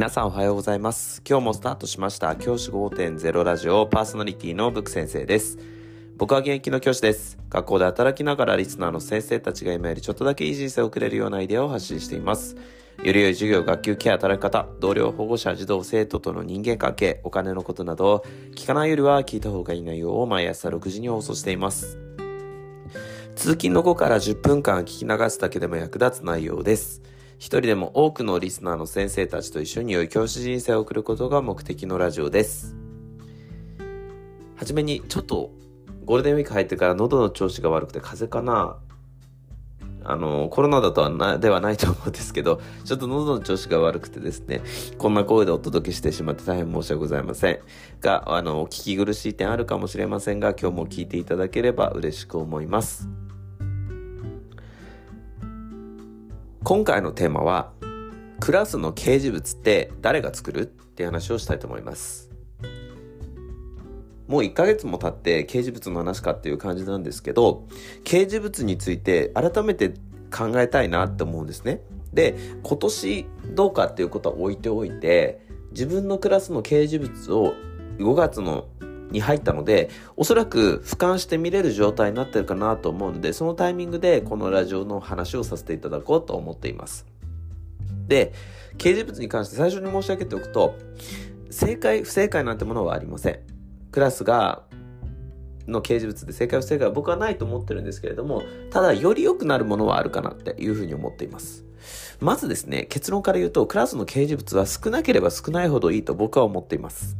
[0.00, 1.20] 皆さんおはようございます。
[1.28, 5.58] 今日もスタートしました教師5.0ラジオパーソナリティのブク先生です。
[6.16, 7.36] 僕は現役の教師です。
[7.50, 12.56] 学校で働きながらリスナーの先生たちが今よりちょっとだけいい人生を送れるようなアイデアを発信しています。
[13.04, 18.24] より良い授業、学級ケア、働き方、同僚、保護者、児童、生徒との人間関係、お金のことなど、
[18.56, 21.98] 聞かないよりは聞いた方がいい内容を毎朝6時に放送しています。
[23.36, 27.02] 通勤の後から10分間聞き流すだけでも役立つ内容です。
[27.40, 32.76] 一人でも多くのリスナーの先生たちと一緒に良い教師人生を送ることが目的のラジオです。
[34.56, 35.50] はじめに、ちょっと
[36.04, 38.76] ゴールデンウィーク入ってから喉の調子が悪くて風邪かな
[40.04, 44.60] あの、コロナだとはな、ではないと思うんですけど、ちょっと喉の調子が悪くてですね、
[44.98, 47.60] こんな声でお届けしてしまって大変申し訳ございません。
[48.02, 53.08] が、あの、お聞き苦しい点あるかもしれませんが、今日も聞いていただければ嬉しく思います。
[56.62, 57.72] 今回のテーマは、
[58.38, 62.30] クラスの掲示物って誰が作るって話をしたいと思います。
[64.28, 67.66] もう1ヶ月も経って掲示物の話かっていう感じなんですけど、
[68.04, 69.94] 掲示物について改めて
[70.30, 71.80] 考えたいなって思うんですね。
[72.12, 75.40] で、今年どうかっていうことは置いておいて、
[75.72, 77.54] 自分のクラスの掲示物を
[77.98, 78.68] 5月の
[79.10, 87.06] に入ったので、おそらく俯瞰して見れる状態になってるかなと思うので、そのタイミングでこのラジオの話をさせていただこうと思っています。
[88.06, 88.32] で、
[88.78, 90.74] 掲示物に関して最初に申し上げておくと、
[91.50, 93.40] 正解、不正解なんてものはありません。
[93.90, 94.62] クラスが、
[95.66, 101.64] の掲示物で正解不正解は僕はないと思ってるんですけれども、ただより良くなるものはあるかなっていうふうに思っています。
[102.20, 107.16] まずですね、結論から言うと、クラスの掲示物は少なければ少ないほどいいと僕は思っています。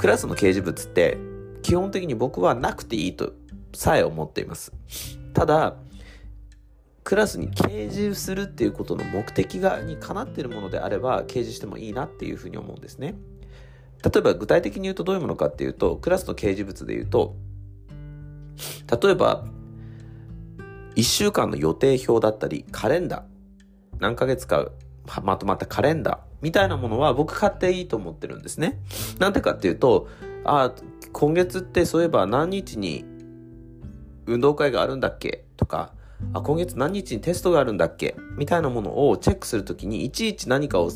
[0.00, 1.18] クラスの掲示物って
[1.60, 3.34] 基本的に僕はなくていいと
[3.74, 4.72] さえ思っています。
[5.34, 5.76] ただ、
[7.04, 13.14] クラスに掲示するっていうことの目的がにかなっているものであれば掲示してもいいなっていうふうに思うんですね。
[14.02, 17.36] 例えば具体的に言うとどういうものかっていうと、クラスの掲示物で言うと、
[19.02, 19.44] 例えば、
[20.96, 23.22] 1週間の予定表だったり、カレンダー、
[23.98, 24.70] 何ヶ月か
[25.22, 28.78] まとまったカレンダーみたいなものは僕買っていいと思ってるんですね。
[29.18, 30.08] なんでかっていうと、
[30.44, 30.72] あ、
[31.12, 33.04] 今月ってそういえば何日に
[34.26, 35.44] 運動会があるんだっけ？
[35.56, 35.92] とか、
[36.32, 38.14] あ、今月何日にテストがあるんだっけ？
[38.36, 40.90] みたいなものをチェックするときにいちいち何かを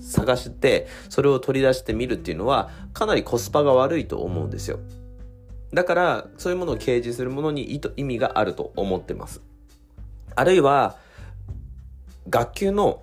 [0.00, 4.78] 探してそれを取り出してみるっていうのはかなりコスパが悪いと思うんですよ。
[5.74, 9.42] だからそういうものを掲示するものに意味があると思ってます。
[10.34, 10.96] あるいは
[12.30, 13.02] 学級の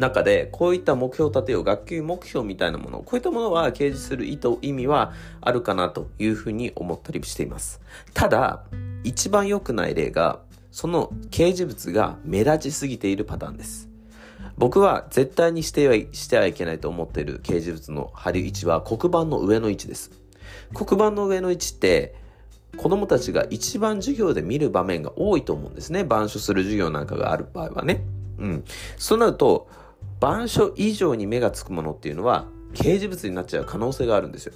[0.00, 7.80] 中でこういった目標を立てよう学級目標みたいなものこういったものは掲示する意図意味はあるかなというふうに思ったりしています。
[8.14, 8.64] ただ
[9.04, 10.40] 一番良くない例が
[10.70, 13.88] その掲示物が目立ちすぎているパターンです。
[14.56, 20.10] 僕は絶対にしてはしてはいけないと思っている掲示物の貼り位置は黒板の上の位置です。
[20.74, 22.14] 黒板の上の位置って
[22.76, 26.00] 子供たちが一番授業で見る場面が多いと思うんですね。
[26.00, 28.04] 板書する授業なんかがある場合はね。
[28.38, 28.64] うん。
[28.96, 29.68] そうなると
[30.20, 34.52] 板書以上に目がつくものっていうのは掲示物になっちゃう可能性があるんですよ。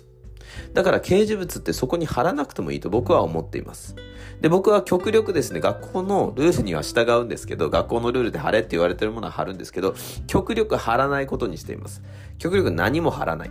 [0.73, 3.97] だから掲示物ってそこに貼らなくてもいいと僕は思っています。
[4.41, 9.95] で、僕は極力ですね、学校のルールには従うんですけど、学校のルールで貼れって言われてるものは貼るんですけど、
[10.27, 12.03] 極力貼らないことにしています。
[12.39, 13.51] 極力何も貼らない。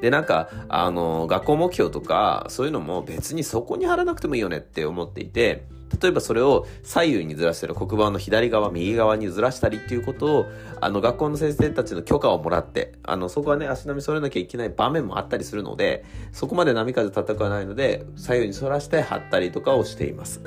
[0.00, 5.66] で、なんか、あの、学校目標とか、そういうのも別にそこに貼らなくてもいいよねって思っていて、
[6.00, 10.46] 例えばそれを左右にずらしたり黒板の左側右側にずらしたりっていうことを
[10.80, 20.40] あの学校の先生たちの許可をもらってあのそこはね足並み揃えなきゃいけない場面もあったりするのでそこまで波風叩かないので左右に反らして貼ったりとかをしています。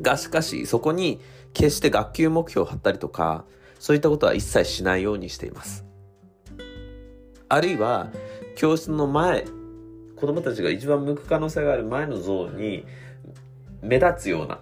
[0.00, 1.20] がしかしそこに
[1.52, 3.44] 決して学級目標を貼ったりとか
[3.78, 5.84] そういったことは一切しないようにしています。
[7.48, 8.10] あるいは
[8.56, 9.44] 教室の前
[10.16, 12.84] 子供たちが一番向く可能性がある前のゾーンに
[13.86, 14.60] 目立つような。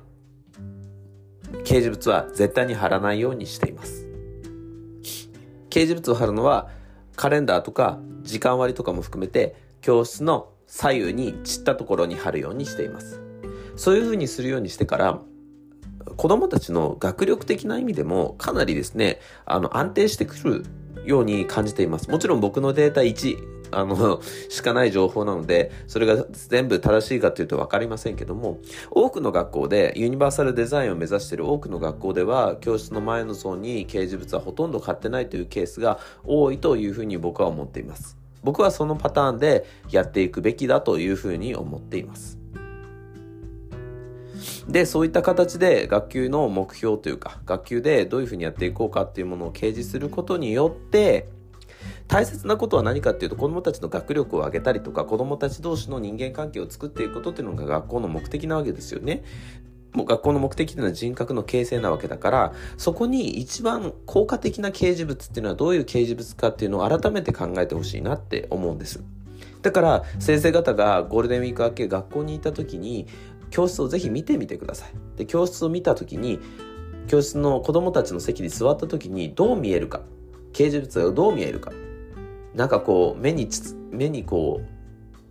[1.64, 4.06] 掲示物は絶対に貼らないようにしています。
[5.70, 6.68] 掲示物を貼るのは
[7.16, 13.20] カレンダーとか時間割とかも含めて教室の左右に散ったところに貼るようにしています。
[13.76, 15.20] そういうふうにするようにしてから
[16.16, 20.64] 子供たちの学力的な意味でもかなりですねあの安定してくる
[21.06, 22.10] ように感じています。
[22.10, 28.58] もちろん僕のデータ1あの、しかない情報なので、それが全部正しいかというと分かりませんけども、
[28.90, 38.16] 多くの学校で、ユニバーサルデザインを目指している多くの学校では、教室の前のゾーンに掲示物はほとんど買ってないというケースが多いというふうに僕は思っています。
[38.42, 42.38] 僕はそのパターンでやっていくべきだというふうに思っています。
[44.68, 51.28] で、そういった形で学級の目標というか、学級でどういうふうにやっていこうかっていうものを掲示することによって、
[52.08, 59.24] 大切なことは何かっていうと子どもたちの学力を上げたりとか子どもたち同士の人間関係を作っていくことっていうのが学校の目的なわけですよね。
[59.92, 69.04] もう学校の目的っていうのは人格の形成なわけだからそこに一番効果的な掲示物っていうのはどういう掲示物かっていうのを改めて考えてほしいなって思うんです。
[69.62, 73.06] だから先生方がゴールデンウィーク明け学校に行った時に
[73.50, 74.90] 教室をぜひ見てみてください。
[75.16, 76.40] で教室を見た時に
[77.06, 80.00] 教室の子どもたちの席に座った時にどう見えるか
[80.52, 81.70] 掲示物がどう見えるか
[82.54, 83.48] なんかこう目に
[83.90, 84.74] 目にこう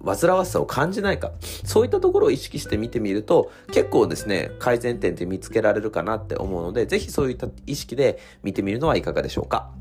[0.05, 1.31] 煩わしさを感じないか。
[1.63, 9.71] そういったところを意識して見てみると結構ですね改善点って見つけられるかなって思うのでぜひそういった意識で見てみるのはいかがでしょうか。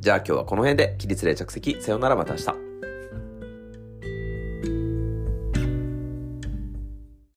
[0.00, 2.63] じゃあ今日はこの辺で起立例着席さようならまた明日。